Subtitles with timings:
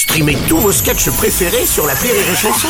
[0.00, 2.68] Streamez tous vos sketchs préférés sur la Rire et Chanson.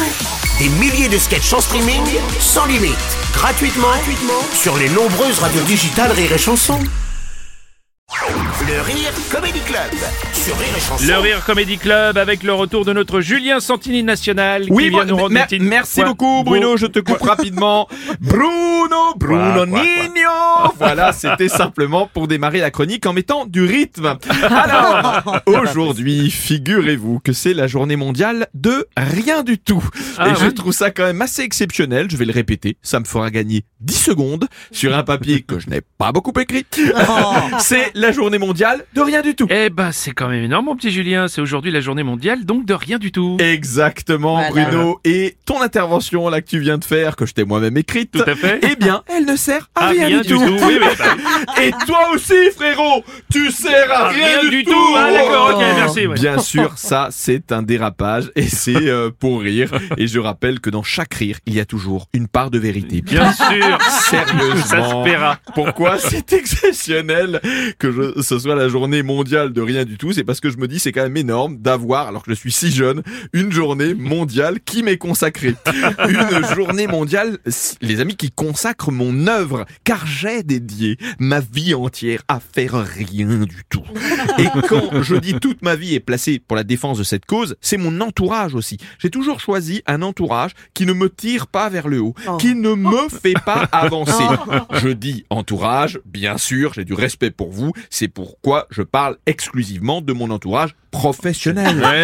[0.59, 2.03] Des milliers de sketchs en streaming,
[2.41, 2.97] sans limite,
[3.33, 6.80] gratuitement, gratuitement sur les nombreuses radios digitales Rire et Chanson.
[8.66, 9.90] Le Rire Comedy Club
[10.32, 11.04] sur Rire et Chanson.
[11.06, 14.99] Le Rire Comedy Club avec le retour de notre Julien Santini national qui Oui, vient
[14.99, 17.86] moi- nous rendre mer- merci beaucoup Bruno, je te coupe rapidement.
[18.20, 19.64] Bruno, Bruno.
[19.66, 20.20] Nino.
[20.79, 24.16] Voilà, c'était simplement pour démarrer la chronique en mettant du rythme.
[24.50, 29.86] Alors, aujourd'hui, figurez-vous que c'est la journée mondiale de rien du tout.
[30.19, 30.55] Ah, Et je oui.
[30.55, 33.95] trouve ça quand même assez exceptionnel, je vais le répéter, ça me fera gagner 10
[33.95, 36.65] secondes sur un papier que je n'ai pas beaucoup écrit.
[37.59, 39.47] C'est la journée mondiale de rien du tout.
[39.51, 41.29] Eh ben, c'est quand même énorme, mon petit Julien.
[41.29, 43.37] C'est aujourd'hui la journée mondiale, donc de rien du tout.
[43.41, 44.69] Exactement, Voilà.
[44.70, 45.01] Bruno.
[45.05, 48.23] Et ton intervention là que tu viens de faire, que je t'ai moi-même écrite, Tout
[48.27, 48.61] à fait.
[48.62, 50.41] eh bien, elle ne sert à Ah, rien, du tout.
[50.41, 51.17] Oui, bah,
[51.62, 54.95] Et toi aussi, frérot, tu sers à rien, du, tout.
[54.97, 56.06] Ah, d'accord, ok, merci.
[56.06, 56.15] ouais.
[56.15, 59.70] Bien sûr, ça c'est un dérapage et c'est euh, pour rire.
[59.97, 63.00] Et je rappelle que dans chaque rire, il y a toujours une part de vérité.
[63.03, 63.69] Bien sûr.
[64.10, 64.64] Sérieusement.
[64.64, 65.38] Ça se paiera.
[65.54, 67.40] Pourquoi c'est exceptionnel
[67.78, 70.12] que je, ce soit la journée mondiale de rien du tout?
[70.12, 72.52] C'est parce que je me dis c'est quand même énorme d'avoir, alors que je suis
[72.52, 75.54] si jeune, une journée mondiale qui m'est consacrée.
[76.08, 77.38] Une journée mondiale,
[77.80, 83.41] les amis, qui consacre mon œuvre, car j'ai dédié ma vie entière à faire rien
[83.44, 83.82] du tout.
[84.38, 87.56] Et quand je dis toute ma vie est placée pour la défense de cette cause,
[87.60, 88.78] c'est mon entourage aussi.
[88.98, 92.74] J'ai toujours choisi un entourage qui ne me tire pas vers le haut, qui ne
[92.74, 94.25] me fait pas avancer.
[94.72, 100.00] Je dis entourage, bien sûr, j'ai du respect pour vous, c'est pourquoi je parle exclusivement
[100.00, 101.78] de mon entourage professionnel.
[101.81, 102.03] Ouais.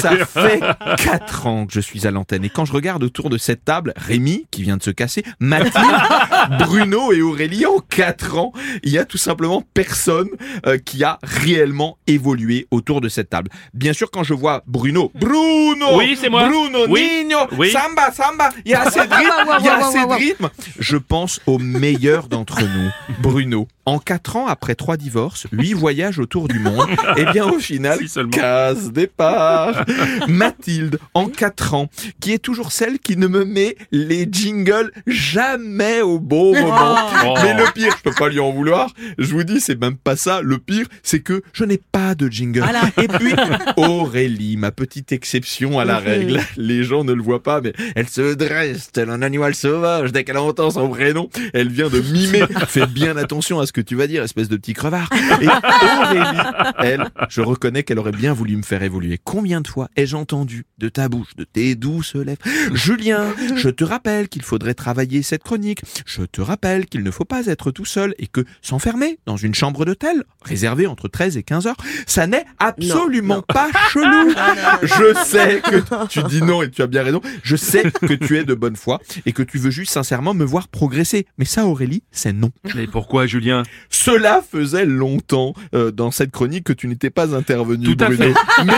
[0.00, 0.60] Ça fait
[0.96, 3.92] quatre ans que je suis à l'antenne et quand je regarde autour de cette table,
[3.96, 5.74] Rémi qui vient de se casser, Mathilde,
[6.60, 8.52] Bruno et Aurélie en quatre ans,
[8.84, 10.28] il y a tout simplement personne
[10.66, 13.50] euh, qui a réellement évolué autour de cette table.
[13.74, 16.48] Bien sûr, quand je vois Bruno, Bruno, Oui, c'est moi.
[16.48, 17.24] Bruno, Oui.
[17.24, 17.70] Nino, Oui.
[17.72, 20.48] Samba, Samba, il y a assez de rythme, il y a assez de rythme.
[20.82, 23.68] Je pense au meilleur d'entre nous, Bruno.
[23.84, 27.98] En quatre ans après trois divorces, huit voyages autour du monde, et bien au final,
[28.06, 29.84] Si case départ.
[30.28, 31.88] Mathilde, en quatre ans,
[32.20, 37.08] qui est toujours celle qui ne me met les jingles jamais au bon moment.
[37.24, 37.34] Oh.
[37.42, 38.92] Mais le pire, je peux pas lui en vouloir.
[39.18, 40.42] Je vous dis, c'est même pas ça.
[40.42, 42.64] Le pire, c'est que je n'ai pas de jingle.
[43.02, 43.32] Et puis,
[43.76, 46.40] Aurélie, ma petite exception à la règle.
[46.56, 50.12] Les gens ne le voient pas, mais elle se dresse tel un animal sauvage.
[50.12, 52.44] Dès qu'elle entend son prénom, elle vient de mimer.
[52.68, 55.08] Fais bien attention à ce que tu vas dire, espèce de petit crevard.
[55.40, 56.38] Et Aurélie,
[56.78, 59.18] elle, je reconnais qu'elle aurait bien voulu me faire évoluer.
[59.22, 63.84] Combien de fois ai-je entendu de ta bouche, de tes douces lèvres, Julien, je te
[63.84, 65.80] rappelle qu'il faudrait travailler cette chronique.
[66.06, 69.54] Je te rappelle qu'il ne faut pas être tout seul et que s'enfermer dans une
[69.54, 74.34] chambre d'hôtel réservée entre 13 et 15 heures, ça n'est absolument pas chelou.
[74.82, 77.20] Je sais que tu dis non et tu as bien raison.
[77.42, 80.44] Je sais que tu es de bonne foi et que tu veux juste sincèrement me
[80.44, 81.26] voir progresser.
[81.38, 82.50] Mais ça, Aurélie, c'est non.
[82.74, 83.61] Mais pourquoi, Julien?
[83.90, 88.34] Cela faisait longtemps euh, dans cette chronique que tu n'étais pas intervenu, Tout à Bruno.
[88.64, 88.72] Mais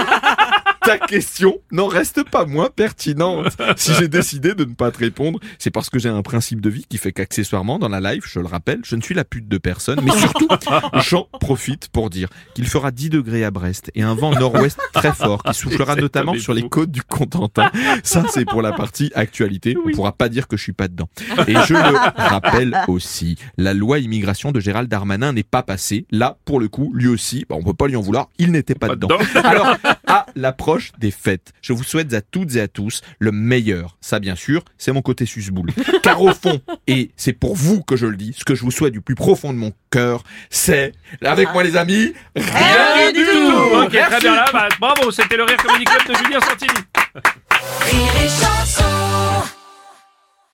[0.84, 3.56] ta question n'en reste pas moins pertinente.
[3.76, 6.70] Si j'ai décidé de ne pas te répondre, c'est parce que j'ai un principe de
[6.70, 9.48] vie qui fait qu'accessoirement, dans la live, je le rappelle, je ne suis la pute
[9.48, 10.00] de personne.
[10.04, 10.48] Mais surtout,
[11.08, 15.12] j'en profite pour dire qu'il fera 10 degrés à Brest et un vent nord-ouest très
[15.12, 17.70] fort qui soufflera notamment sur les côtes du Cotentin.
[18.02, 19.76] Ça, c'est pour la partie actualité.
[19.76, 19.92] On Oui.
[19.94, 21.08] pourra pas dire que je suis pas dedans.
[21.46, 26.06] Et je le rappelle aussi, la loi immigration de Gérald Darmanin n'est pas passée.
[26.10, 28.74] Là, pour le coup, lui aussi, bah, on peut pas lui en vouloir, il n'était
[28.74, 29.08] pas, Pas dedans.
[29.18, 29.40] dedans.
[29.48, 33.96] Alors, à l'approche des fêtes, je vous souhaite à toutes et à tous le meilleur.
[34.00, 35.70] Ça, bien sûr, c'est mon côté susboule.
[36.02, 38.70] Car au fond, et c'est pour vous que je le dis, ce que je vous
[38.70, 40.92] souhaite du plus profond de mon cœur, c'est,
[41.22, 43.76] avec moi les amis, rien, Rien du du tout.
[43.82, 44.44] Ok, très bien là.
[44.52, 46.80] bah, bravo, c'était le Rire Comedy Club de Julien Santini.